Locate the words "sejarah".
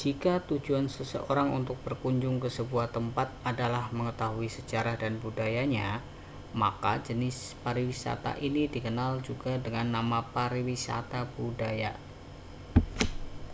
4.56-4.96